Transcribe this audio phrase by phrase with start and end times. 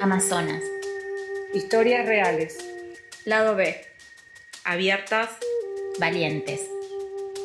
[0.00, 0.62] Amazonas.
[1.54, 2.58] Historias reales.
[3.24, 3.82] Lado B.
[4.64, 5.30] Abiertas.
[5.98, 6.60] Valientes.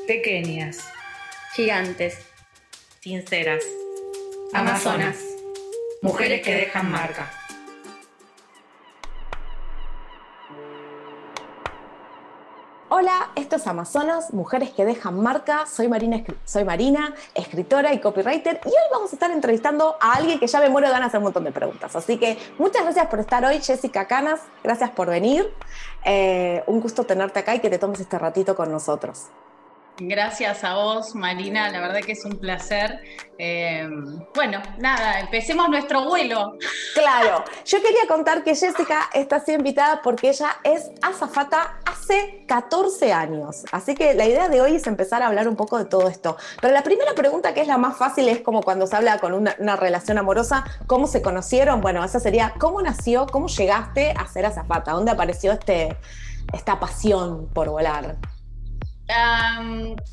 [0.05, 0.79] Pequeñas.
[1.55, 2.17] Gigantes.
[2.99, 3.63] Sinceras.
[4.53, 5.17] Amazonas.
[6.01, 7.31] Mujeres que dejan marca.
[13.51, 15.65] Esto es Amazonas, Mujeres que dejan marca.
[15.65, 20.39] Soy Marina, soy Marina, escritora y copywriter, y hoy vamos a estar entrevistando a alguien
[20.39, 21.93] que ya me muero de ganas de hacer un montón de preguntas.
[21.93, 24.39] Así que muchas gracias por estar hoy, Jessica Canas.
[24.63, 25.51] Gracias por venir.
[26.05, 29.27] Eh, un gusto tenerte acá y que te tomes este ratito con nosotros.
[30.03, 33.01] Gracias a vos, Marina, la verdad que es un placer.
[33.37, 33.87] Eh,
[34.33, 36.57] bueno, nada, empecemos nuestro vuelo.
[36.95, 41.80] Claro, yo quería contar que Jessica está así invitada porque ella es azafata
[42.11, 43.63] hace 14 años.
[43.71, 46.37] Así que la idea de hoy es empezar a hablar un poco de todo esto.
[46.61, 49.33] Pero la primera pregunta, que es la más fácil, es como cuando se habla con
[49.33, 51.81] una, una relación amorosa, ¿cómo se conocieron?
[51.81, 54.91] Bueno, esa sería, ¿cómo nació, cómo llegaste a ser azafata?
[54.91, 55.97] ¿Dónde apareció este,
[56.53, 58.17] esta pasión por volar?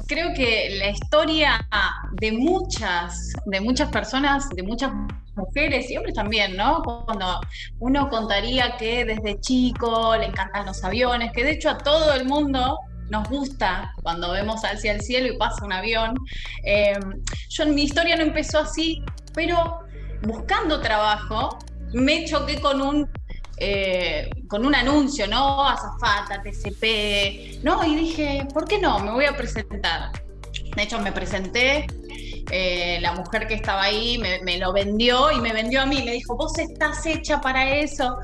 [0.07, 1.67] Creo que la historia
[2.13, 4.93] de muchas, de muchas personas, de muchas
[5.37, 6.83] mujeres y hombres también, ¿no?
[6.83, 7.41] Cuando
[7.79, 12.27] uno contaría que desde chico le encantan los aviones, que de hecho a todo el
[12.27, 12.79] mundo
[13.11, 16.15] nos gusta cuando vemos hacia el cielo y pasa un avión.
[16.65, 19.03] Em, yo en mi historia no empezó así,
[19.35, 19.81] pero
[20.23, 21.59] buscando trabajo
[21.93, 23.11] me choqué con un
[23.61, 25.67] eh, con un anuncio, ¿no?
[25.67, 27.85] Azafata, TCP, ¿no?
[27.85, 28.99] Y dije, ¿por qué no?
[29.01, 30.13] Me voy a presentar.
[30.77, 31.87] De hecho, me presenté,
[32.51, 36.13] eh, la mujer que estaba ahí me, lo vendió y me vendió a mí, me
[36.13, 38.19] dijo, vos estás hecha para eso.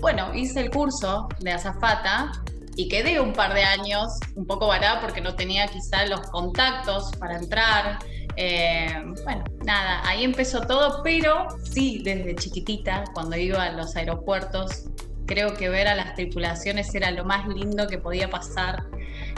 [0.00, 2.32] Bueno, hice el curso de azafata
[2.76, 7.12] y quedé un par de años un poco varada porque no tenía quizá los contactos
[7.18, 7.98] para entrar.
[8.36, 14.86] Eh, bueno, nada, ahí empezó todo, pero sí, desde chiquitita, cuando iba a los aeropuertos,
[15.26, 18.84] creo que ver a las tripulaciones era lo más lindo que podía pasar.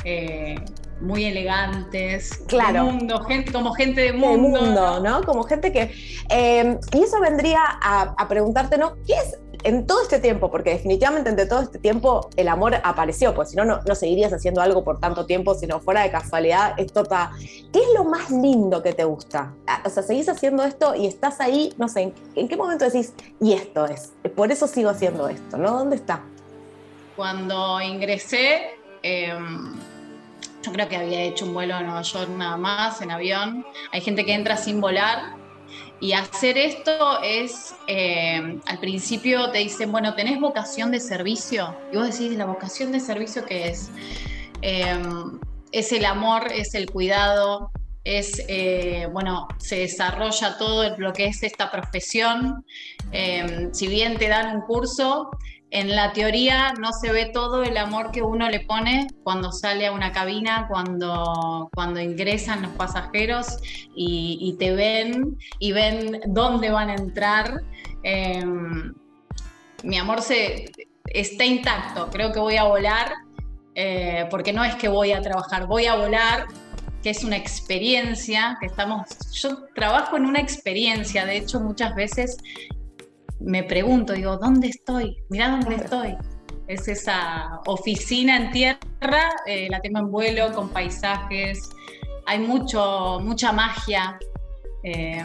[0.05, 0.57] Eh,
[1.01, 2.85] muy elegantes, claro.
[2.85, 4.63] mundo, gente, como gente de mundo.
[4.63, 5.23] mundo, ¿no?
[5.25, 5.95] Como gente que...
[6.31, 8.95] Eh, y eso vendría a, a preguntarte, ¿no?
[9.07, 13.35] ¿Qué es en todo este tiempo, porque definitivamente entre todo este tiempo el amor apareció,
[13.35, 17.03] pues si no, no seguirías haciendo algo por tanto tiempo, sino fuera de casualidad, esto
[17.03, 17.33] está...
[17.73, 19.53] ¿Qué es lo más lindo que te gusta?
[19.67, 23.13] Ah, o sea, seguís haciendo esto y estás ahí, no sé, ¿en, qué momento decís,
[23.41, 24.13] y esto es?
[24.37, 25.73] Por eso sigo haciendo esto, ¿no?
[25.73, 26.23] ¿Dónde está?
[27.17, 28.71] Cuando ingresé,
[29.03, 29.75] em,
[30.63, 33.67] yo creo que había hecho un vuelo a Nueva York nada más, en avión.
[33.91, 35.35] Hay gente que entra sin volar
[36.01, 41.75] y hacer esto es, eh, al principio te dicen, bueno, ¿tenés vocación de servicio?
[41.93, 43.91] Y vos decís, ¿la vocación de servicio qué es?
[44.61, 45.41] Em,
[45.73, 47.71] es el amor, es el cuidado,
[48.05, 52.65] es, eh, bueno, se desarrolla todo lo que es esta profesión.
[53.13, 55.31] Em, si bien te dan un curso,
[55.71, 59.87] en la teoría no se ve todo el amor que uno le pone cuando sale
[59.87, 63.59] a una cabina, cuando, cuando ingresan los pasajeros
[63.95, 67.63] y, te ven y ven dónde van a entrar.
[68.05, 68.95] Em,
[69.83, 70.71] mi amor se,
[71.07, 73.13] está intacto, creo que voy a volar,
[73.75, 76.47] eh, porque no es que voy a trabajar, voy a volar
[77.03, 79.07] que es una experiencia, que estamos,
[79.41, 82.39] yo trabajo en una experiencia, de hecho muchas veces
[83.41, 85.17] me pregunto, digo, ¿dónde estoy?
[85.29, 86.17] Mirá dónde estoy.
[86.67, 91.71] Es esa oficina en tierra, eh, la tengo en vuelo con paisajes,
[92.27, 94.19] hay mucho, mucha magia.
[94.83, 95.25] Eh,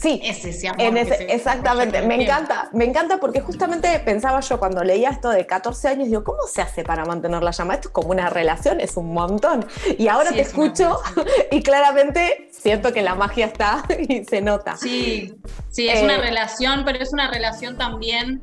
[0.00, 5.30] sí, ese, en exactamente, me encanta, me encanta porque justamente pensaba yo cuando leía esto
[5.30, 7.74] de 14 años, digo, ¿cómo se hace para mantener la llama?
[7.74, 9.66] Esto es como una relación, es un montón.
[9.98, 10.98] Y ahora te escucho
[11.50, 14.76] y claramente siento que la magia está y se nota.
[14.76, 15.34] Sí,
[15.70, 18.42] sí, es una eh, relación, pero es una relación también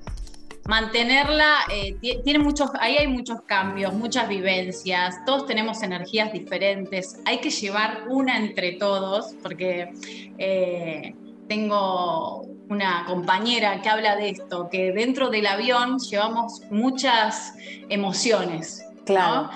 [0.70, 7.40] mantenerla, eh, tiene muchos, ahí hay muchos cambios, muchas vivencias, todos tenemos energías diferentes, hay
[7.40, 9.90] que llevar una entre todos, porque
[10.38, 11.16] eh,
[11.50, 17.54] tengo una compañera que habla de esto, que dentro del avión llevamos muchas
[17.90, 18.86] emociones.
[19.06, 19.50] Claro.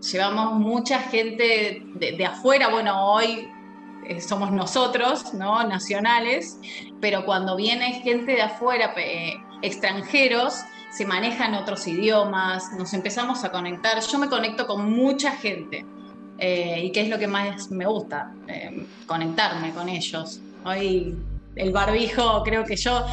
[0.00, 3.48] Llevamos mucha gente de, de afuera, bueno, hoy
[4.06, 5.62] eh, somos nosotros, ¿no?
[5.64, 6.58] Nacionales,
[7.00, 8.94] pero cuando viene gente de afuera,
[9.62, 14.00] extranjeros, se manejan otros idiomas, nos empezamos a conectar.
[14.00, 15.84] Yo me conecto con mucha gente.
[16.38, 20.40] Eh, y qué es lo que más me gusta, eh, conectarme con ellos.
[20.64, 21.16] Hoy
[21.56, 23.04] el barbijo creo que yo,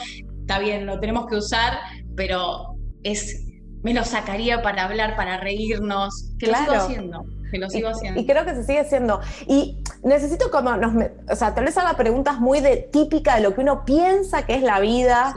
[0.42, 1.80] está bien, lo tenemos que usar,
[2.16, 3.46] pero es,
[3.84, 8.20] me lo sacaría para hablar, para reírnos, que lo sigo haciendo que lo sigo haciendo.
[8.20, 9.20] Y, creo que se sigue haciendo.
[9.46, 10.94] Y necesito como, nos,
[11.30, 14.56] o sea, tal vez haga preguntas muy de, típica de lo que uno piensa que
[14.56, 15.36] es la vida.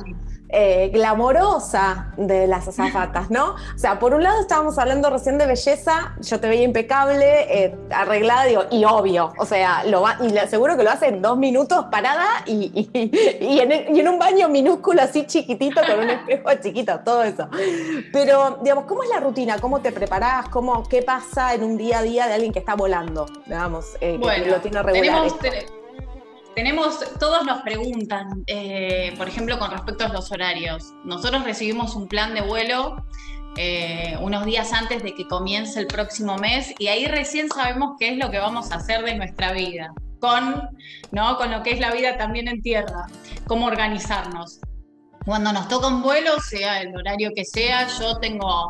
[0.56, 3.54] Eh, glamorosa de las azafatas, ¿no?
[3.54, 7.74] O sea, por un lado estábamos hablando recién de belleza, yo te veía impecable, eh,
[7.90, 11.36] arreglada, digo, y obvio, o sea, lo va, y seguro que lo hace en dos
[11.36, 12.88] minutos parada y,
[13.40, 17.48] en, un baño minúsculo así chiquitito con un espejo chiquito, todo eso.
[18.12, 19.58] Pero, digamos, ¿cómo es la rutina?
[19.58, 20.48] ¿Cómo te preparás?
[20.50, 24.20] ¿Cómo, ¿Qué pasa en un día a día de alguien que está volando, digamos, eh,
[24.20, 25.32] que lo tiene regular?
[25.40, 25.83] Tenemos,
[27.18, 30.92] todos nos preguntan, eh, por ejemplo, con respecto a los horarios.
[31.04, 32.96] Nosotros recibimos un plan de vuelo
[33.56, 38.10] eh, unos días antes de que comience el próximo mes y ahí recién sabemos qué
[38.10, 40.68] es lo que vamos a hacer de nuestra vida, con,
[41.12, 41.36] ¿no?
[41.36, 43.06] con lo que es la vida también en tierra,
[43.46, 44.60] cómo organizarnos.
[45.24, 48.68] Cuando nos toca un vuelo, sea el horario que sea, yo tengo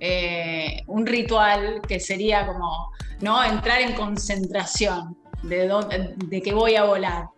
[0.00, 2.90] eh, un ritual que sería como
[3.20, 3.42] ¿no?
[3.42, 5.16] entrar en concentración
[5.48, 7.28] de, de que voy a volar.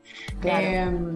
[0.43, 1.13] Em,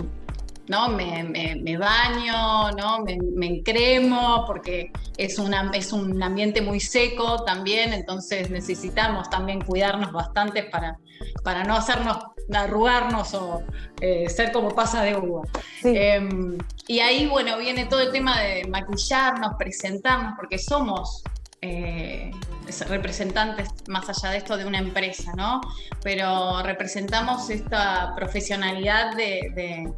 [0.71, 0.89] ¿no?
[0.89, 3.05] Me, baño, ¿no?
[3.05, 10.13] Me, encremo, porque es, una, es un ambiente muy seco también, entonces necesitamos también cuidarnos
[10.13, 10.97] bastante para,
[11.43, 12.19] para no hacernos
[12.53, 13.63] arrugarnos o
[14.01, 15.43] eh, ser como pasa de uva.
[15.83, 16.57] Em,
[16.87, 21.25] y ahí, bueno, viene todo el tema de maquillarnos, presentarnos, porque somos
[21.63, 22.31] eh,
[22.89, 25.61] representantes, más allá de esto, de una empresa, ¿no?
[26.03, 29.93] Pero representamos esta profesionalidad de,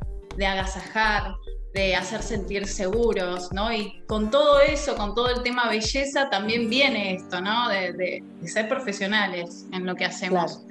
[0.45, 1.35] agasajar,
[1.75, 3.73] de hacer sentir seguros, ¿no?
[3.73, 7.69] Y con todo eso, con todo el tema belleza, también viene esto, ¿no?
[7.69, 10.65] De, ser profesionales en lo que hacemos.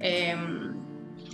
[0.00, 0.83] Em,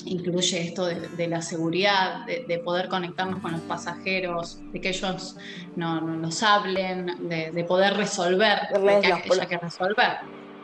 [0.06, 5.36] incluye esto de, la seguridad, de, poder conectarnos con los pasajeros, de que ellos
[5.76, 10.18] no, nos hablen, de, poder resolver lo que haya que resolver.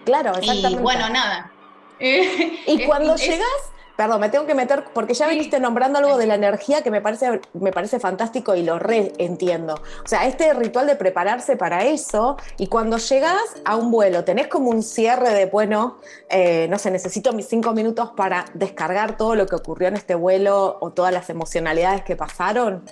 [0.04, 0.80] Claro, exactamente.
[0.80, 1.52] Y bueno, nada.
[1.98, 6.34] y cuando llegas, Perdón, me tengo que meter, porque ya viniste nombrando algo de la
[6.34, 9.74] energía que me parece, me parece fantástico y lo reentiendo.
[10.04, 14.48] O sea, este ritual de prepararse para eso, y cuando llegas a un vuelo, tenés
[14.48, 15.96] como un cierre de, bueno,
[16.28, 20.14] eh, no sé, necesito mis cinco minutos para descargar todo lo que ocurrió en este
[20.14, 22.84] vuelo o todas las emocionalidades que pasaron.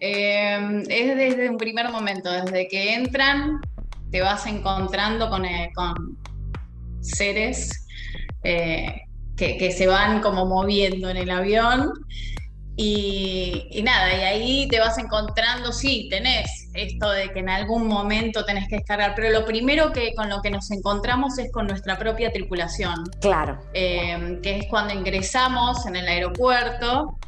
[0.00, 3.60] Em, es desde un primer momento, desde que entran,
[4.10, 6.18] te vas encontrando con, eh, con
[7.00, 7.86] seres
[8.44, 9.07] eh,
[9.38, 11.92] que, se van como moviendo en el avión.
[12.80, 18.44] Y, nada, y ahí te vas encontrando, sí, tenés esto de que en algún momento
[18.44, 21.98] tenés que descargar, pero lo primero que con lo que nos encontramos es con nuestra
[21.98, 23.02] propia tripulación.
[23.20, 23.58] Claro.
[23.74, 27.18] Eh, que es cuando ingresamos en el aeropuerto,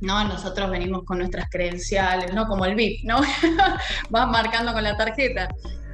[0.00, 0.22] ¿no?
[0.24, 2.46] Nosotros venimos con nuestras credenciales, ¿no?
[2.46, 3.20] Como el VIP, ¿no?
[4.10, 5.48] Vas marcando con la tarjeta.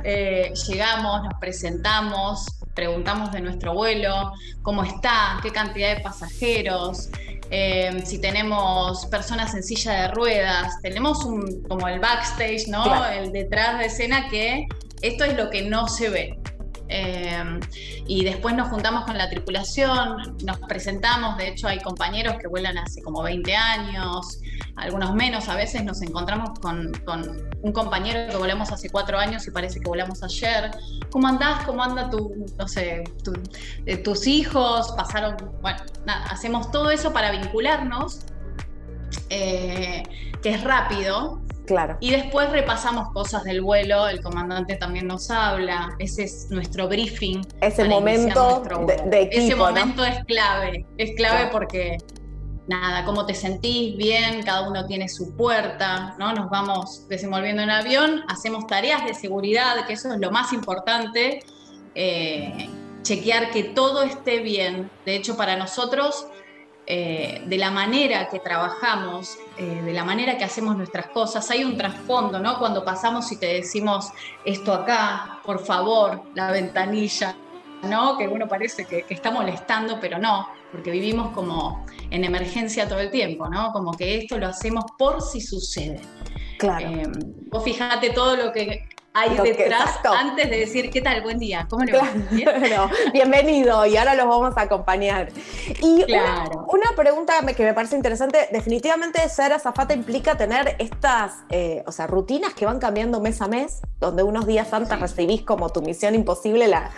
[0.04, 4.32] Eh, llegamos, nos presentamos, preguntamos de nuestro vuelo,
[4.62, 7.10] cómo está, qué cantidad de pasajeros,
[7.50, 13.04] eh, si tenemos personas en silla de ruedas, tenemos un, como el backstage, ¿no?
[13.06, 14.68] El detrás de escena que
[15.02, 16.39] esto es lo que no se ve.
[16.92, 17.60] Eh,
[18.06, 22.76] y después nos juntamos con la tripulación, nos presentamos, de hecho hay compañeros que vuelan
[22.78, 24.40] hace como 20 años,
[24.74, 26.90] algunos menos, a veces nos encontramos con,
[27.62, 30.72] un compañero que volamos hace cuatro años y parece que volamos ayer.
[31.10, 31.64] ¿Cómo andás?
[31.64, 33.04] ¿Cómo anda tu, no sé,
[33.86, 34.92] eh, tus hijos?
[34.96, 35.78] Pasaron, bueno,
[36.28, 38.20] hacemos todo eso para vincularnos,
[39.28, 40.02] eh,
[40.42, 41.40] que es rápido,
[42.00, 47.42] y después repasamos cosas del vuelo, el comandante también nos habla, ese es nuestro briefing.
[47.60, 48.62] Ese momento
[49.06, 51.98] de, equipo, Ese momento es clave, es clave porque
[52.66, 56.32] nada, cómo te sentís bien, cada uno tiene su puerta, ¿no?
[56.32, 61.40] Nos vamos desenvolviendo en avión, hacemos tareas de seguridad, que eso es lo más importante,
[61.94, 62.68] eh,
[63.02, 64.90] chequear que todo esté bien.
[65.04, 66.26] De hecho, para nosotros
[66.92, 71.48] eh, de la manera que trabajamos, eh, de la manera que hacemos nuestras cosas.
[71.52, 72.58] Hay un trasfondo, ¿no?
[72.58, 74.10] Cuando pasamos y te decimos
[74.44, 77.36] esto acá, por favor, la ventanilla,
[77.84, 78.18] ¿no?
[78.18, 83.12] Que uno parece que, está molestando, pero no, porque vivimos como en emergencia todo el
[83.12, 83.70] tiempo, ¿no?
[83.70, 86.00] Como que esto lo hacemos por si sucede.
[86.58, 86.88] Claro.
[86.88, 87.06] Eh,
[87.52, 91.84] vos fijate todo lo que hay detrás antes de decir qué tal, buen día, ¿cómo
[91.84, 92.08] le va?
[93.12, 95.30] bienvenido y ahora los vamos a acompañar.
[95.82, 101.92] Y una, pregunta que me parece interesante, definitivamente ser azafata implica tener estas, eh, o
[101.92, 105.82] sea, rutinas que van cambiando mes a mes, donde unos días antes recibís como tu
[105.82, 106.90] misión imposible la,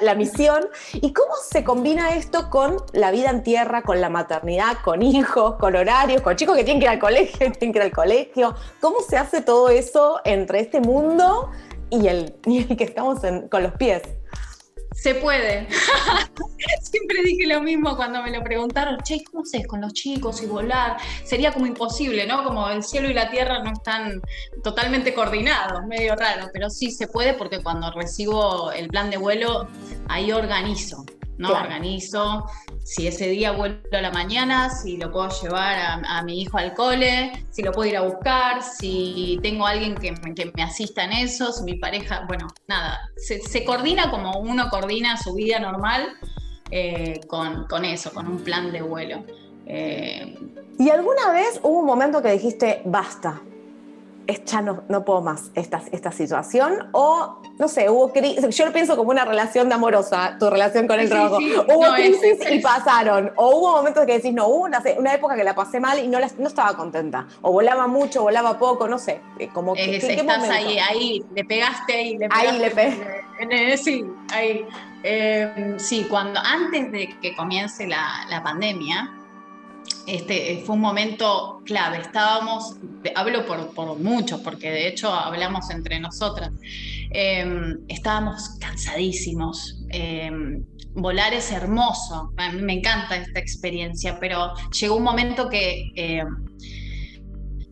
[0.00, 0.68] la, misión.
[0.94, 5.56] ¿Y cómo se combina esto con la vida en tierra, con la maternidad, con hijos,
[5.56, 8.54] con horarios, con chicos que tienen que ir al colegio, tienen que ir al colegio?
[8.80, 11.44] ¿Cómo se hace todo eso entre este mundo?
[12.00, 12.34] y el,
[12.76, 13.20] que estamos
[13.50, 14.02] con los pies.
[14.94, 15.68] se puede.
[16.82, 20.46] Siempre dije lo mismo cuando me lo preguntaron, che, ¿cómo haces con los chicos y
[20.46, 20.96] volar?
[21.24, 22.44] Sería como imposible, ¿no?
[22.44, 24.20] Como el cielo y la tierra no están
[24.62, 29.68] totalmente coordinados, medio raro, pero sí se puede porque cuando recibo el plan de vuelo,
[30.08, 31.04] ahí organizo.
[31.38, 31.52] ¿No?
[31.52, 32.46] Organizo
[32.84, 36.74] si ese día vuelvo a la mañana, si lo puedo llevar a, mi hijo al
[36.74, 40.12] cole, si lo puedo ir a buscar, si tengo alguien que,
[40.54, 45.34] me asista en eso, si mi pareja, bueno, nada, se, coordina como uno coordina su
[45.34, 46.14] vida normal
[46.70, 49.24] eh, con, eso, con un plan de vuelo.
[49.66, 50.38] Eh,
[50.78, 53.40] ¿Y alguna vez hubo un momento que dijiste, basta,
[54.26, 58.72] ya no, no puedo más esta, esta situación, o no sé, hubo crisis, yo lo
[58.72, 63.32] pienso como una relación de amorosa, tu relación con el trabajo, hubo crisis y pasaron,
[63.36, 66.08] o hubo momentos que decís, no, hubo una, una, época que la pasé mal y
[66.08, 69.96] no, no estaba contenta, o volaba mucho, volaba poco, no sé, eh, como que...
[69.96, 72.48] estás ahí, ahí, le pegaste y le pegaste.
[72.48, 73.76] Ahí le pegaste.
[73.76, 74.66] Sí, ahí.
[75.02, 79.12] Eh, sí, cuando, antes de que comience la, la pandemia,
[80.06, 81.98] este, eh, fue un momento clave.
[81.98, 82.76] Estábamos,
[83.14, 86.50] hablo por, muchos, porque de hecho hablamos entre nosotras,
[87.10, 89.82] em, estábamos cansadísimos.
[89.90, 95.90] Em, volar es hermoso, a mí me encanta esta experiencia, pero llegó un momento que
[95.96, 96.26] em,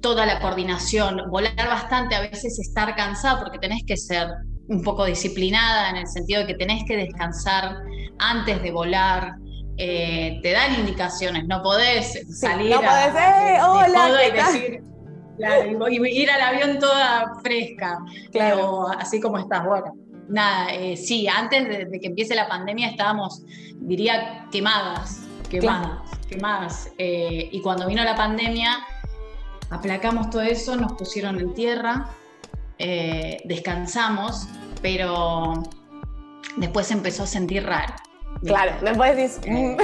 [0.01, 4.29] toda la coordinación, volar bastante, a veces estar cansado, porque tenés que ser
[4.69, 7.77] un poco disciplinada en el sentido de que tenés que descansar
[8.19, 9.37] antes de volar,
[9.79, 14.83] eh, te dan indicaciones, no podés salir no podés, eh, hola, y decir,
[15.37, 17.99] claro, y ir al avión toda fresca,
[18.31, 18.88] claro.
[18.99, 19.95] así como estás, bueno.
[20.29, 23.43] Nada, eh, sí, antes de, que empiece la pandemia estábamos,
[23.81, 26.91] diría, quemadas, quemadas, quemadas.
[26.99, 28.79] y cuando vino la pandemia,
[29.71, 32.09] aplacamos todo eso, nos pusieron en tierra,
[33.45, 34.49] descansamos,
[34.81, 35.62] pero
[36.57, 37.95] después empezó a sentir raro.
[38.45, 39.77] Claro, después dices, mm,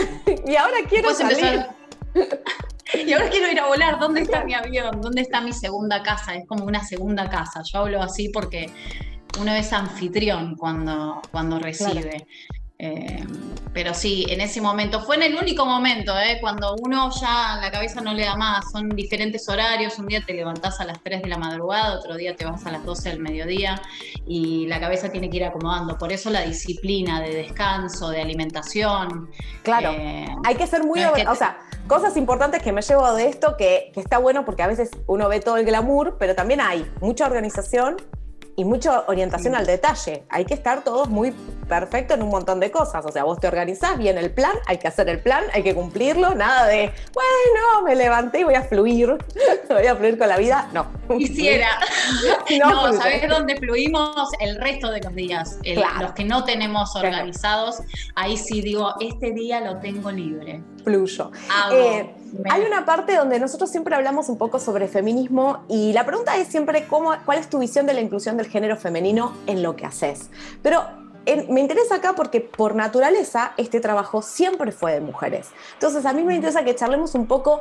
[0.51, 1.67] y ahora quiero salir.
[3.07, 5.01] y ahora quiero ir a volar, ¿dónde está mi avión?
[5.01, 6.35] ¿Dónde está mi segunda casa?
[6.35, 7.63] Es como una segunda casa.
[7.73, 8.71] Yo hablo así porque
[9.41, 12.27] uno es anfitrión cuando, cuando recibe.
[12.81, 13.25] Eh,
[13.73, 17.71] pero sí, en ese momento, fue en el único momento, eh, cuando uno ya la
[17.71, 21.23] cabeza no le da más, son diferentes horarios, un día te levantás a las 3
[21.23, 23.81] de la madrugada, otro día te vas a las 12 del mediodía
[24.27, 25.99] y la cabeza tiene que ir acomodando.
[25.99, 29.31] Por eso la disciplina de descanso, de alimentación.
[29.63, 31.05] Claro, eh, hay que ser muy...
[31.05, 31.59] o sea,
[31.89, 35.29] cosas importantes que me llevo de esto, que, que está bueno porque a veces uno
[35.29, 37.97] ve todo el glamour, pero también hay mucha organización
[38.59, 40.25] y mucha orientación al detalle.
[40.29, 41.33] Hay que estar todos muy
[41.69, 43.07] perfectos en un montón de cosas.
[43.07, 45.77] O sea, vos te organizás bien el plan, hay que hacer el plan, hay que
[45.77, 46.35] cumplirlo.
[46.35, 49.17] Nada de, bueno, me levanté y voy a fluir,
[49.69, 50.69] voy a fluir con la vida.
[50.73, 50.89] No.
[51.17, 51.69] Quisiera.
[52.61, 55.61] no, ¿sabés dónde fluimos el resto de los días?
[56.01, 57.77] Los que no tenemos organizados,
[58.17, 60.65] ahí sí digo, este día lo tengo libre.
[60.83, 61.31] Fluyo.
[61.71, 62.13] Eh,
[62.51, 66.49] hay una parte donde nosotros siempre hablamos un poco sobre feminismo y la pregunta es
[66.49, 69.87] siempre cómo, cuál es tu visión de la inclusión del género femenino en lo que
[69.87, 70.31] haces.
[70.63, 70.85] Pero
[71.49, 75.49] me interesa acá porque por naturaleza este trabajo siempre fue de mujeres.
[75.75, 77.61] Entonces a mí me interesa que charlemos un poco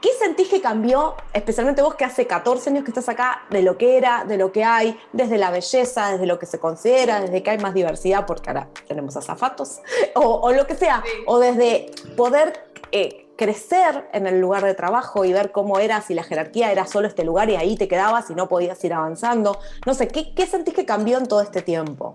[0.00, 3.78] ¿Qué sentís que cambió, especialmente vos que hace 14 años que estás acá, de lo
[3.78, 7.42] que era, de lo que hay, desde la belleza, desde lo que se considera, desde
[7.42, 9.80] que hay más diversidad, porque ahora tenemos azafatos,
[10.14, 15.24] o, o lo que sea, o desde poder eh, crecer en el lugar de trabajo
[15.24, 18.28] y ver cómo eras si la jerarquía era solo este lugar y ahí te quedabas
[18.30, 19.60] y no podías ir avanzando.
[19.86, 22.12] No sé, ¿qué, qué sentís que cambió en todo este tiempo?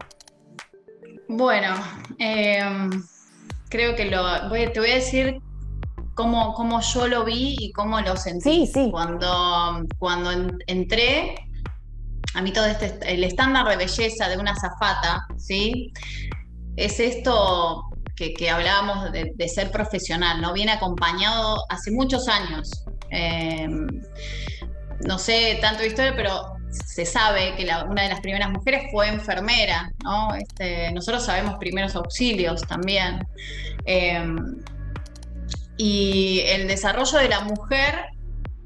[1.29, 1.75] Bueno,
[2.19, 2.91] em,
[3.69, 5.41] creo que lo, te voy a decir
[6.13, 8.67] cómo, cómo, yo lo vi y cómo lo sentí.
[8.67, 8.89] Sí, sí.
[8.91, 10.29] Cuando, cuando
[10.67, 11.35] entré,
[12.33, 15.93] a mí todo este, el estándar de belleza de una zafata, ¿sí?
[16.75, 20.53] Es esto que, hablábamos de, ser profesional, ¿no?
[20.53, 22.85] Viene acompañado hace muchos años.
[23.09, 23.67] Eh,
[25.05, 29.07] no sé tanto de historia, pero se sabe que una de las primeras mujeres fue
[29.07, 30.33] enfermera, ¿no?
[30.35, 33.25] Este, nosotros sabemos primeros auxilios también.
[33.85, 34.23] Eh,
[35.77, 38.05] y el desarrollo de la mujer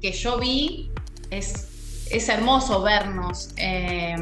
[0.00, 0.90] que yo vi
[1.30, 4.14] es, es hermoso vernos, eh,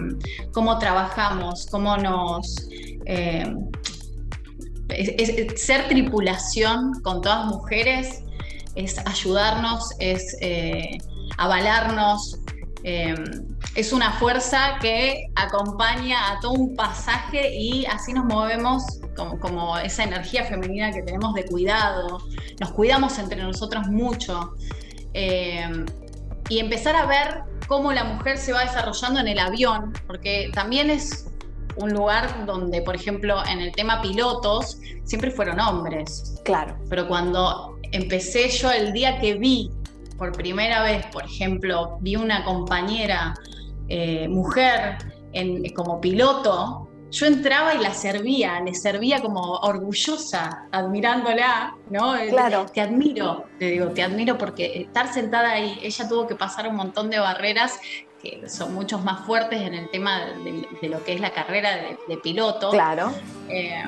[0.52, 2.68] cómo trabajamos, cómo nos
[5.56, 8.22] ser tripulación con todas mujeres
[8.74, 10.98] es ayudarnos, es eh,
[11.38, 12.38] avalarnos,
[12.82, 13.24] em,
[13.74, 18.84] es una fuerza que acompaña a todo un pasaje y así nos movemos
[19.40, 22.20] como, esa energía femenina que tenemos de cuidado,
[22.60, 24.52] nos cuidamos entre nosotros mucho.
[25.14, 25.86] Em,
[26.48, 30.90] y empezar a ver cómo la mujer se va desarrollando en el avión, porque también
[30.90, 31.26] es
[31.76, 36.40] un lugar donde, por ejemplo, en el tema pilotos, siempre fueron hombres.
[36.44, 36.76] Claro.
[36.88, 39.70] Pero cuando empecé yo, el día que vi
[40.16, 43.34] por primera vez, por ejemplo, vi una compañera
[43.88, 44.98] eh, mujer
[45.32, 52.16] en, como piloto, yo entraba y la servía, le servía como orgullosa, admirándola, ¿no?
[52.16, 52.66] Eh, claro.
[52.66, 56.76] Te admiro, te digo, te admiro porque estar sentada ahí, ella tuvo que pasar un
[56.76, 57.78] montón de barreras
[58.22, 61.76] que son muchos más fuertes en el tema de, lo que es la carrera
[62.08, 62.70] de, piloto.
[62.70, 63.12] Claro.
[63.48, 63.82] Eh,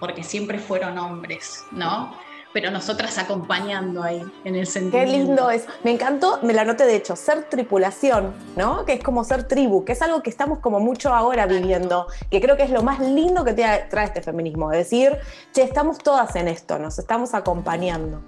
[0.00, 2.14] porque siempre fueron hombres, ¿no?
[2.52, 5.04] Pero nosotras acompañando ahí en el sentido.
[5.04, 5.64] Qué lindo es.
[5.82, 8.84] Me encantó, me la noté de hecho, ser tripulación, ¿no?
[8.84, 12.40] Que es como ser tribu, que es algo que estamos como mucho ahora viviendo, que
[12.40, 15.16] creo que es lo más lindo que trae este feminismo, decir,
[15.52, 18.22] che, estamos todas en esto, nos estamos acompañando.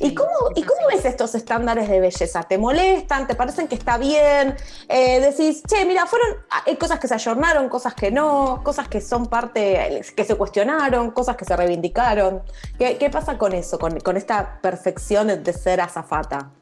[0.00, 2.42] ¿Y cómo, ¿y cómo ves estos estándares de belleza?
[2.42, 3.26] ¿Te molestan?
[3.26, 4.56] ¿Te parecen que está bien?
[4.88, 6.28] Eh, decís, che, mira, fueron,
[6.66, 11.10] hay cosas que se ayornaron, cosas que no, cosas que son parte, que se cuestionaron,
[11.12, 12.42] cosas que se reivindicaron.
[12.78, 13.61] ¿Qué, qué pasa con eso?
[13.78, 16.52] Con, esta perfección de ser azafata?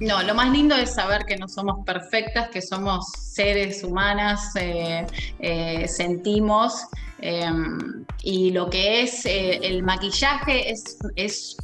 [0.00, 5.06] No, lo más lindo es saber que no somos perfectas, que somos seres humanas, eh,
[5.38, 6.86] eh, sentimos,
[7.18, 11.56] em, y lo que es eh, el maquillaje es, es,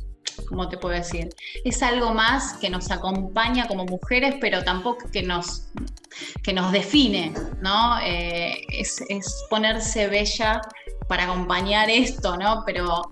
[0.48, 1.28] ¿cómo te puedo decir?
[1.64, 5.68] Es algo más que nos acompaña como mujeres, pero tampoco que nos,
[6.42, 7.98] que nos define, ¿no?
[7.98, 10.62] Es, es, ponerse bella
[11.06, 12.62] para acompañar esto, ¿no?
[12.64, 13.02] Pero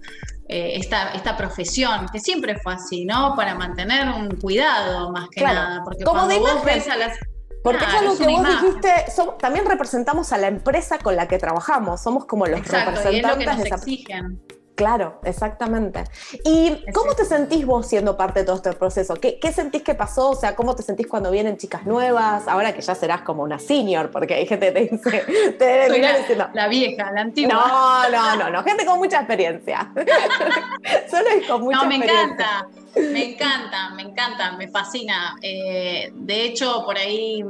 [0.51, 3.35] eh, esta, esta profesión, que siempre fue así, ¿no?
[3.37, 5.83] Para mantener un cuidado más que nada.
[5.85, 7.19] Porque Como cuando vos ves a las.
[7.63, 9.05] Porque es algo que vos dijiste,
[9.39, 13.77] también representamos a la empresa con la que trabajamos, somos como los representantes de esa...
[13.77, 14.43] exigen.
[14.81, 16.05] Claro, exactamente.
[16.43, 19.15] ¿Y cómo te sentís vos siendo parte de todo este proceso?
[19.17, 20.31] ¿Qué, sentís que pasó?
[20.31, 22.49] O sea, ¿cómo te sentís cuando vienen chicas nuevas?
[22.49, 25.99] Ahora que ya serás como una senior, porque hay gente que te dice, te debe
[25.99, 27.53] la, diciendo, la vieja, la antigua.
[27.53, 29.93] No, no, no, no, gente con mucha experiencia.
[31.11, 32.67] Solo es con mucha no, me encanta.
[32.97, 35.37] Me encanta, me encanta, me fascina.
[35.43, 37.45] Eh, de hecho, por ahí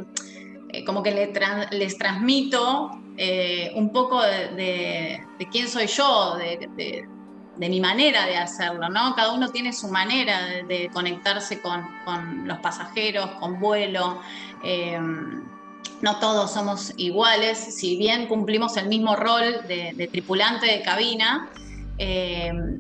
[0.72, 1.12] eh, como que
[1.70, 5.20] les transmito eh, un poco de,
[5.52, 7.19] quién soy yo, de, de
[7.68, 9.14] mi manera de hacerlo, ¿no?
[9.14, 11.84] Cada uno tiene su manera de, conectarse con,
[12.46, 14.20] los pasajeros, con vuelo.
[14.64, 15.42] Em,
[16.02, 21.50] no todos somos iguales, si bien cumplimos el mismo rol de, tripulante de cabina,
[21.98, 22.78] em,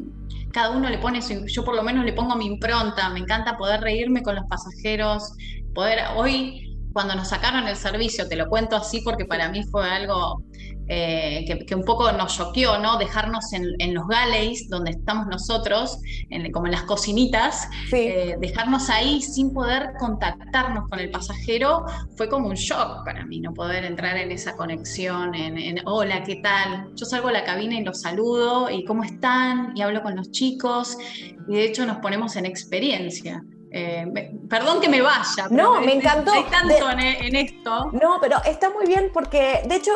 [0.52, 3.56] cada uno le pone su, yo por lo menos le pongo mi impronta, me encanta
[3.56, 5.34] poder reírme con los pasajeros,
[5.74, 9.88] poder, hoy cuando nos sacaron el servicio, te lo cuento así porque para mí fue
[9.88, 10.42] algo
[10.92, 12.98] eh, que, un poco nos choqueó, ¿no?
[12.98, 15.98] Dejarnos en, los galleys, donde estamos nosotros,
[16.52, 21.84] como en las cocinitas, eh, dejarnos ahí sin poder contactarnos con el pasajero,
[22.16, 26.36] fue como un shock para mí, no poder entrar en esa conexión, en, hola, ¿qué
[26.42, 26.90] tal?
[26.96, 30.32] Yo salgo a la cabina y los saludo, y cómo están, y hablo con los
[30.32, 30.98] chicos,
[31.48, 33.44] y de hecho nos ponemos en experiencia.
[33.72, 34.04] Eh,
[34.48, 35.46] perdón que me vaya.
[35.50, 36.32] no, me encantó.
[36.32, 37.92] Hay tanto en, esto.
[37.92, 39.92] No, pero está muy bien porque, de hecho,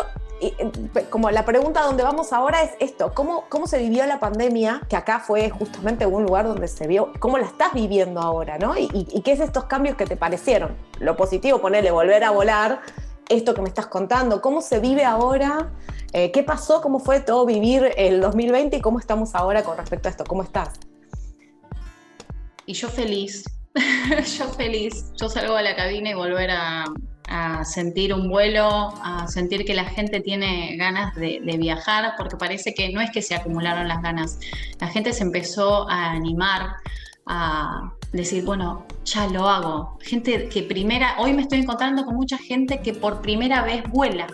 [1.11, 4.83] como la pregunta donde vamos ahora es esto, ¿cómo, ¿cómo se vivió la pandemia?
[4.89, 8.59] Que acá fue justamente un lugar donde se vio, ¿cómo la estás viviendo ahora?
[8.59, 8.75] ¿no?
[8.77, 10.77] ¿Y, qué es estos cambios que te parecieron?
[10.99, 12.81] Lo positivo, ponerle volver a volar,
[13.29, 15.71] esto que me estás contando, ¿cómo se vive ahora?
[16.13, 16.81] Eh, ¿Qué pasó?
[16.81, 20.25] ¿Cómo fue todo vivir el 2020 y cómo estamos ahora con respecto a esto?
[20.25, 20.71] ¿Cómo estás?
[22.67, 23.45] Y yo feliz,
[24.39, 26.85] yo feliz, yo salgo de la cabina y volver a,
[27.65, 32.93] sentir un vuelo, a sentir que la gente tiene ganas de, viajar, porque parece que
[32.93, 34.39] no es que se acumularon las ganas,
[34.81, 36.77] la gente se empezó a animar,
[37.27, 39.99] a decir, bueno, ya lo hago.
[40.03, 44.27] Gente que primera, hoy me estoy encontrando con mucha gente que por primera vez vuela.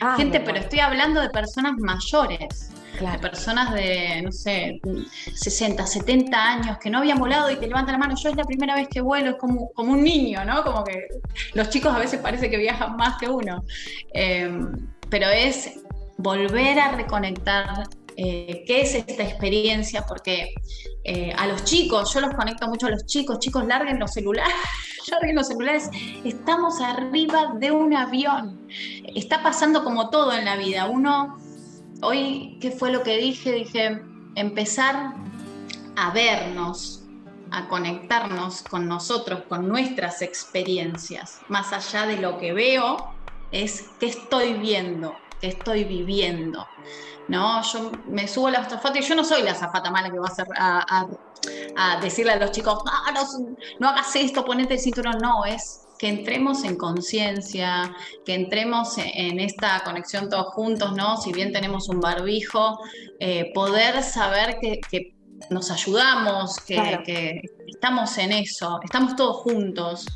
[0.00, 2.70] Ah, gente, pero estoy hablando de personas mayores
[3.08, 4.80] de personas de, no sé,
[5.34, 8.44] 60, 70 años que no habían volado y te levantan la mano, yo es la
[8.44, 10.62] primera vez que vuelo, es como, como un niño, ¿no?
[10.62, 11.08] Como que
[11.54, 13.64] los chicos a veces parece que viajan más que uno.
[14.12, 14.70] Em,
[15.08, 15.80] pero es
[16.18, 17.84] volver a reconectar
[18.16, 20.52] eh, qué es esta experiencia, porque
[21.04, 24.54] eh, a los chicos, yo los conecto mucho a los chicos, chicos, larguen los celulares,
[25.10, 25.88] larguen los celulares,
[26.24, 28.68] estamos arriba de un avión,
[29.14, 31.38] está pasando como todo en la vida, uno
[32.02, 33.52] hoy, ¿qué fue lo que dije?
[33.52, 34.02] Dije,
[34.34, 35.14] empezar
[35.96, 37.02] a vernos,
[37.50, 43.12] a conectarnos con nosotros, con nuestras experiencias, más allá de lo que veo,
[43.50, 46.66] es qué estoy viendo, qué estoy viviendo.
[47.28, 47.62] ¿no?
[47.62, 50.28] Yo me subo a la azafata y yo no soy la azafata mala que va
[50.58, 51.06] a,
[51.76, 52.92] a, decirle a los chicos, no,
[53.78, 55.18] no, hagas esto, ponete el cinturón.
[55.18, 61.18] No, es que entremos en conciencia, que entremos en esta conexión todos juntos, ¿no?
[61.18, 62.78] Si bien tenemos un barbijo,
[63.18, 65.12] eh, poder saber que,
[65.50, 70.06] nos ayudamos, que, estamos en eso, estamos todos juntos.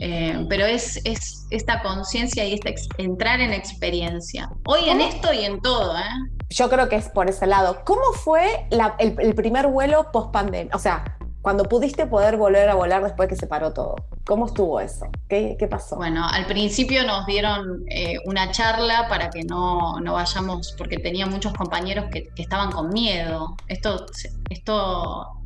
[0.00, 4.50] Eh, pero es, es esta conciencia y este entrar en experiencia.
[4.66, 6.02] Hoy en esto y en todo, ¿eh?
[6.50, 7.82] Yo creo que es por ese lado.
[7.84, 10.74] ¿Cómo fue el, el, primer vuelo post pandemia?
[10.74, 13.96] O sea, cuando pudiste poder volver a volar después que se paró todo.
[14.24, 15.10] ¿Cómo estuvo eso?
[15.28, 15.96] ¿Qué, pasó?
[15.96, 21.52] Bueno, al principio nos dieron eh, una charla para que no, vayamos, porque tenía muchos
[21.52, 23.58] compañeros que, estaban con miedo.
[23.68, 24.06] Esto,
[24.48, 25.42] esto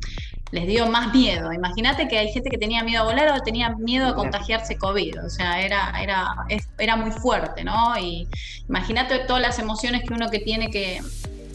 [0.51, 1.51] les dio más miedo.
[1.51, 5.25] Imagínate que hay gente que tenía miedo a volar o tenía miedo a contagiarse COVID.
[5.25, 6.29] O sea, era, era,
[6.77, 7.97] era muy fuerte, ¿no?
[7.99, 8.25] Y
[8.69, 11.01] imagínate todas las emociones que uno que tiene que,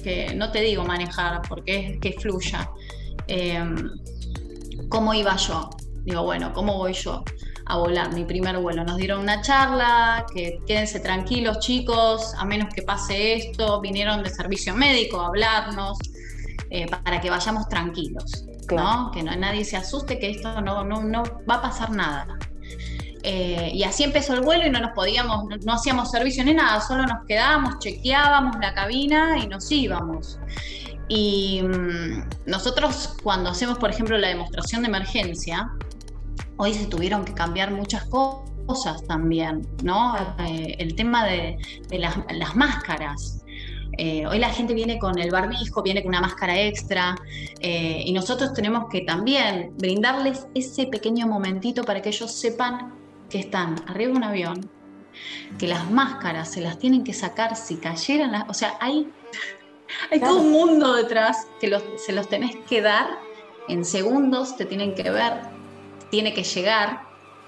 [0.03, 2.69] que no te digo manejar, porque es que fluya.
[3.27, 3.65] Eh,
[4.95, 5.71] ¿Cómo iba yo?
[6.05, 7.25] Digo, bueno, ¿cómo voy yo
[7.67, 8.85] a volar mi primer vuelo?
[8.85, 14.31] Nos dieron una charla, que quédense tranquilos chicos, a menos que pase esto, vinieron de
[14.31, 15.99] servicio médico a hablarnos,
[16.71, 19.11] eh, para que vayamos tranquilos, ¿no?
[19.11, 22.39] Que nadie se asuste, que esto no, no, no va a pasar nada.
[23.25, 26.81] Eh, y así empezó el vuelo y no nos podíamos, no, hacíamos servicio ni nada,
[26.81, 30.39] solo nos quedábamos, chequeábamos la cabina y nos íbamos.
[31.09, 35.71] Y mm, nosotros cuando hacemos, por ejemplo, la demostración de emergencia,
[36.57, 40.17] hoy se tuvieron que cambiar muchas cosas también, ¿no?
[40.39, 41.59] Eh, el tema de,
[41.91, 43.45] las, máscaras.
[43.97, 47.15] Eh, hoy la gente viene con el barbijo, viene con una máscara extra
[47.61, 52.93] eh, y nosotros tenemos que también brindarles ese pequeño momentito para que ellos sepan
[53.31, 54.71] que están arriba de un avión,
[55.59, 59.09] que las máscaras se las tienen que sacar si cayeran, o sea, hay
[60.11, 63.19] hay todo un mundo detrás que se los tenés que dar
[63.69, 65.41] en segundos, te tienen que ver,
[66.11, 67.03] tiene que llegar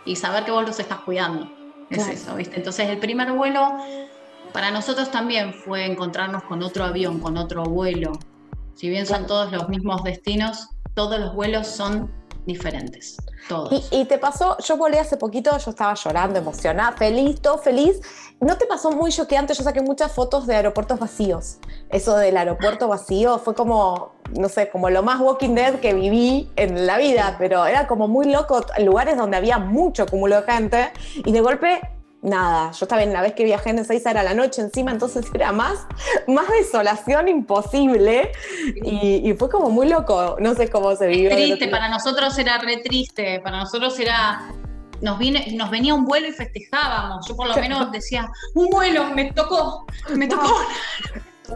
[0.04, 1.50] y saber que vos los estás cuidando.
[1.90, 2.56] Es eso, ¿viste?
[2.56, 3.76] Entonces el primer vuelo
[4.52, 8.12] para nosotros también fue encontrarnos con otro avión, con otro vuelo.
[8.74, 12.10] Si bien son todos los mismos destinos, todos los vuelos son
[12.46, 13.16] diferentes.
[13.48, 13.88] Todos.
[13.90, 18.00] Y, te pasó, yo volé hace poquito, yo estaba llorando, emocionada, feliz, todo feliz.
[18.40, 19.54] ¿No te pasó muy choqueante?
[19.54, 21.58] Yo saqué muchas fotos de aeropuertos vacíos.
[21.90, 26.50] Eso del aeropuerto vacío fue como, no sé, como lo más Walking Dead que viví
[26.56, 30.92] en la vida, pero era como muy loco, lugares donde había mucho cúmulo de gente
[31.16, 31.80] y de golpe
[32.22, 35.26] nada, yo estaba en la vez que viajé en Ezeiza era la noche encima, entonces
[35.34, 35.86] era más,
[36.26, 38.32] más desolación imposible
[38.84, 41.30] y, fue como muy loco, no sé cómo se vivió.
[41.30, 44.50] Triste, para nosotros era re triste, para nosotros era,
[45.00, 49.10] nos, viene, nos venía un vuelo y festejábamos, yo por lo menos decía, un vuelo,
[49.10, 50.52] me tocó, me tocó.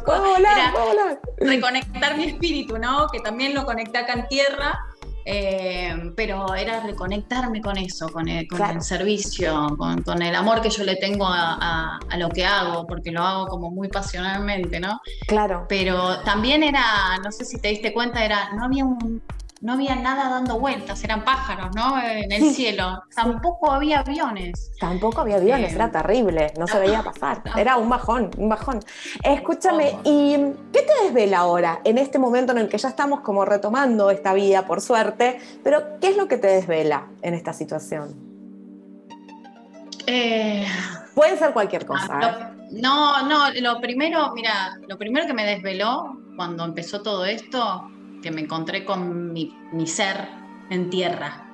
[0.07, 1.21] volar, volar.
[1.39, 3.09] Reconectar mi espíritu, ¿no?
[3.09, 4.79] Que también lo conecté acá en tierra
[5.25, 8.47] eh, pero era reconectarme con eso, con el,
[8.81, 13.47] servicio, con, el amor que yo le tengo a, lo que hago, porque lo hago
[13.47, 15.01] como muy pasionalmente, ¿no?
[15.27, 15.67] Claro.
[15.69, 19.23] Pero también era, no sé si te diste cuenta, era, no había un,
[19.61, 22.01] no había nada dando vueltas, eran pájaros, ¿no?
[22.01, 23.03] En el cielo.
[23.15, 24.73] Tampoco había aviones.
[24.81, 27.43] Tampoco había aviones, era terrible, no, se veía pasar.
[27.57, 28.81] Era un bajón, un bajón.
[29.23, 30.33] Escúchame, ¿y
[30.73, 34.33] qué te desvela ahora, en este momento en el que ya estamos como retomando esta
[34.33, 35.39] vida, por suerte?
[35.63, 38.15] Pero, ¿qué es lo que te desvela en esta situación?
[40.07, 40.67] Eh,
[41.15, 42.09] Puede ser cualquier cosa.
[42.11, 42.69] Ah, ¿eh?
[42.71, 47.91] no, no, lo primero, mira, lo primero que me desveló cuando empezó todo esto
[48.23, 49.53] que me encontré con mi,
[49.87, 50.29] ser
[50.71, 51.47] en tierra.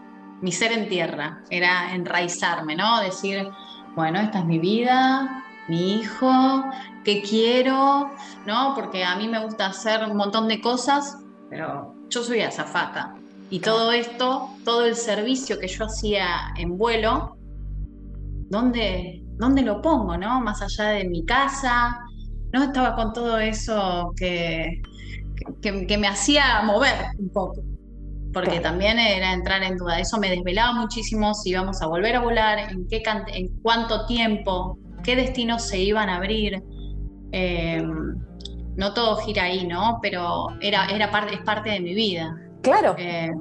[0.43, 3.01] Mi ser en tierra era enraizarme, ¿no?
[3.01, 3.49] Decir,
[3.95, 6.65] bueno, esta es mi vida, mi hijo,
[7.05, 8.11] qué quiero,
[8.47, 8.73] ¿no?
[8.75, 13.15] Porque a mí me gusta hacer un montón de cosas, pero yo soy azafata.
[13.49, 17.37] Y todo esto, todo el servicio que yo hacía en vuelo,
[18.51, 20.41] ¿dónde, dónde lo pongo, no?
[20.41, 22.01] Más allá de mi casa,
[22.53, 22.65] ¿no?
[22.65, 24.83] Estaba con todo eso que,
[25.63, 27.63] que, me hacía mover un poco,
[28.33, 29.99] porque también era entrar en duda.
[29.99, 33.03] Eso me desvelaba muchísimo si íbamos a volver a volar, en, qué
[33.35, 36.63] en cuánto tiempo, qué destinos se iban a abrir.
[37.33, 38.15] Em,
[38.77, 39.99] no todo gira ahí, ¿no?
[40.03, 42.37] Pero era, era parte, es parte de mi vida.
[42.63, 42.95] Claro.
[42.99, 43.35] Em,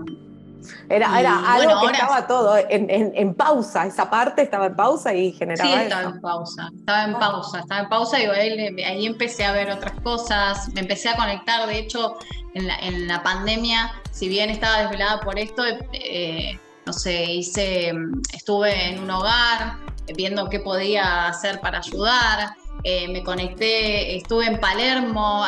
[0.89, 5.69] era, era algo que estaba todo en, pausa, esa parte estaba en pausa y generaba.
[5.69, 9.71] Sí, estaba en pausa, estaba en pausa, estaba en pausa y ahí, empecé a ver
[9.71, 12.17] otras cosas, me empecé a conectar, de hecho,
[12.53, 15.63] en la, pandemia, si bien estaba desvelada por esto,
[15.93, 17.91] eh, no sé, hice,
[18.33, 19.77] estuve en un hogar
[20.15, 22.51] viendo qué podía hacer para ayudar,
[22.83, 25.43] eh, me conecté, estuve en Palermo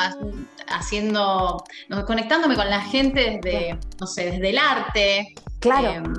[0.68, 1.64] haciendo,
[2.06, 5.36] conectándome con la gente desde, no sé, desde el arte.
[5.60, 5.90] Claro.
[5.90, 6.14] Em,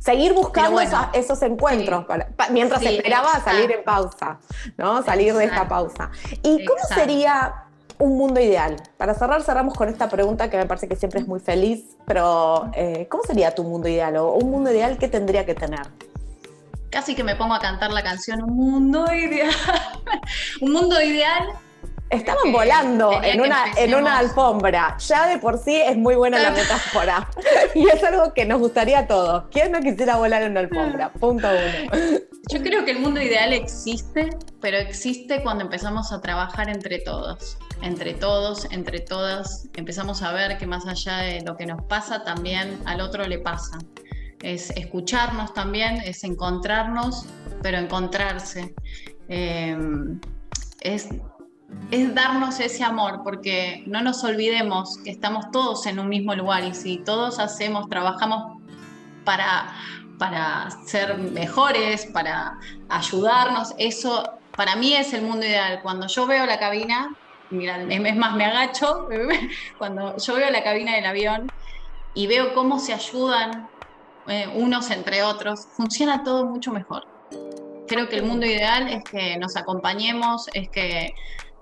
[0.00, 2.04] Seguir buscando bueno, esos encuentros sí.
[2.06, 3.50] para- pa- mientras Sí, esperaba exacto.
[3.50, 4.38] salir en pausa,
[4.78, 5.02] ¿no?
[5.02, 6.10] Salir de esta pausa.
[6.42, 6.94] ¿Y cómo Exacto.
[6.94, 7.54] sería
[7.98, 8.76] un mundo ideal?
[8.96, 12.70] Para cerrar, cerramos con esta pregunta que me parece que siempre es muy feliz, pero
[12.74, 14.16] eh, ¿cómo sería tu mundo ideal?
[14.18, 15.82] O un mundo ideal, ¿qué tendría que tener?
[16.90, 19.54] Casi que me pongo a cantar la canción Un mundo ideal.
[20.60, 21.48] Un mundo ideal.
[22.10, 24.96] Estaban que volando en una, en una alfombra.
[24.98, 27.28] Ya de por sí es muy buena la metáfora.
[27.74, 29.44] y es algo que nos gustaría a todos.
[29.50, 31.12] ¿Quién no quisiera volar en una alfombra?
[31.12, 32.18] Punto uno.
[32.50, 34.30] Yo creo que el mundo ideal existe,
[34.62, 37.58] pero existe cuando empezamos a trabajar entre todos.
[37.82, 42.24] Entre todos, entre todas, empezamos a ver que más allá de lo que nos pasa,
[42.24, 43.76] también al otro le pasa.
[44.40, 47.26] Es escucharnos también, es encontrarnos,
[47.62, 48.74] pero encontrarse.
[49.28, 49.76] Eh,
[50.80, 51.08] es,
[51.90, 56.64] es darnos ese amor, porque no nos olvidemos que estamos todos en un mismo lugar
[56.64, 58.58] y si todos hacemos, trabajamos
[59.24, 59.74] para,
[60.18, 65.80] para ser mejores, para ayudarnos, eso para mí es el mundo ideal.
[65.82, 67.14] Cuando yo veo la cabina,
[67.50, 69.08] mira, es más, me agacho,
[69.78, 71.52] cuando yo veo la cabina del avión
[72.14, 73.68] y veo cómo se ayudan
[74.28, 77.04] eh, unos entre otros, funciona todo mucho mejor.
[77.86, 81.14] Creo que el mundo ideal es que nos acompañemos, es que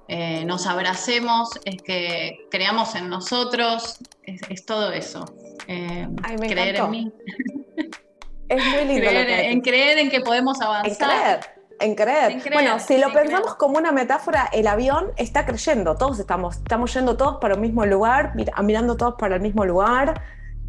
[0.09, 5.24] eh, nos abracemos, es que creamos en nosotros, es, es todo eso.
[5.68, 6.85] Eh, Ay, me creer encantó.
[6.85, 7.12] en mí,
[8.48, 11.09] Es muy lindo lo creer, que en creer en que podemos En avanzar.
[11.09, 11.40] creer.
[11.81, 12.31] En creer.
[12.31, 13.59] En creer, Bueno, si lo en pensamos creer.
[13.59, 17.85] como una metáfora, el avión está creyendo, todos estamos, estamos yendo todos para el mismo
[17.85, 20.22] lugar, mir- mirando todos para el mismo lugar,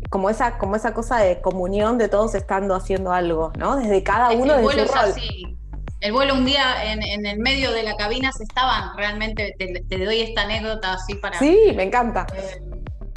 [0.09, 3.75] como esa, como esa cosa de comunión de todos estando haciendo algo, ¿no?
[3.77, 5.09] Desde cada uno el de vuelo su es rol.
[5.09, 5.57] así.
[5.99, 9.83] El vuelo un día en, en el medio de la cabina se estaban, realmente te,
[9.89, 11.39] te doy esta anécdota así para...
[11.39, 12.27] Sí, me encanta.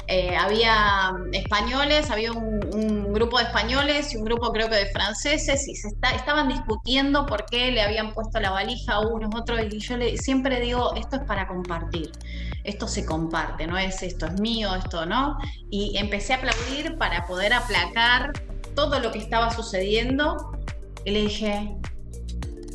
[0.07, 4.85] Eh, había españoles, había un, un grupo de españoles y un grupo creo que de
[4.87, 9.33] franceses y se está- estaban discutiendo por qué le habían puesto la valija a unos
[9.35, 12.11] otros y yo le, siempre digo, esto es para compartir,
[12.63, 15.37] esto se comparte, no es esto es mío, esto no.
[15.69, 18.31] Y empecé a aplaudir para poder aplacar
[18.75, 20.51] todo lo que estaba sucediendo
[21.05, 21.75] y le dije,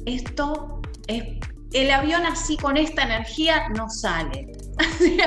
[0.07, 1.25] esto es,
[1.73, 4.53] el avión así con esta energía no sale.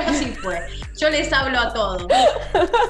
[0.06, 0.60] Así, fue.
[0.98, 2.06] Yo les hablo a todos.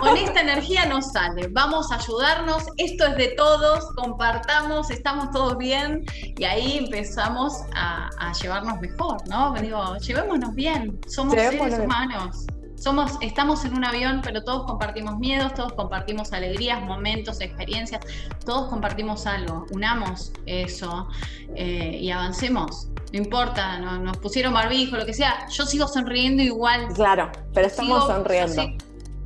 [0.01, 1.49] Con esta energía no sale.
[1.49, 2.65] Vamos a ayudarnos.
[2.77, 3.85] Esto es de todos.
[3.97, 4.91] Compartamos.
[4.91, 6.05] Estamos todos bien.
[6.39, 9.55] Y ahí empezamos a, a llevarnos mejor, ¿no?
[9.55, 10.99] Digo, llevémonos bien.
[11.07, 12.47] Somos Llevémonos seres humanos.
[12.81, 18.01] Somos, estamos en un avión, pero todos compartimos miedos, todos compartimos alegrías, momentos, experiencias,
[18.47, 19.67] todos compartimos algo.
[19.71, 21.07] Unamos eso
[21.55, 22.89] eh, y avancemos.
[23.13, 25.47] No importa, no- nos pusieron barbijo, lo que sea.
[25.49, 26.89] Yo sigo sonriendo igual.
[26.95, 28.63] Claro, pero estamos Sigo- yo sonriendo.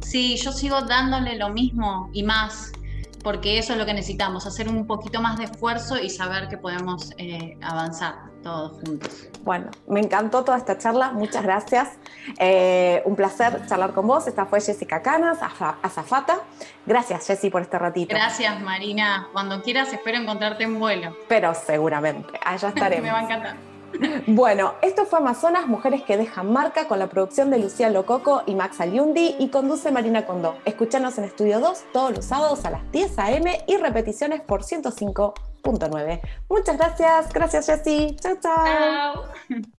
[0.00, 2.72] sí- yo sigo dándole lo mismo y más,
[3.22, 6.56] porque eso es lo que necesitamos, hacer un poquito más de esfuerzo y saber que
[6.58, 9.28] podemos eh, avanzar todos juntos.
[9.42, 11.88] Bueno, me encantó toda esta charla, muchas gracias.
[12.38, 14.26] Eh, un placer charlar con vos.
[14.26, 16.38] Esta fue Jessica Canas, aza- azafata.
[16.86, 18.14] Gracias, Jessy, por este ratito.
[18.14, 19.28] Gracias, Marina.
[19.32, 21.16] Cuando quieras, espero encontrarte en vuelo.
[21.28, 23.04] Pero seguramente, allá estaremos.
[23.04, 23.56] Me va a encantar.
[24.26, 28.54] Bueno, esto fue Amazonas, Mujeres que dejan marca, con la producción de Lucía Lococo y
[28.54, 30.56] Max Aliundi y conduce Marina Condó.
[30.64, 33.64] Escuchanos en Estudio 2 todos los sábados a las 10 a.m.
[33.66, 36.20] y repeticiones por 105.9.
[36.48, 38.16] Muchas gracias, gracias Jessy.
[38.20, 39.24] Chao, chao.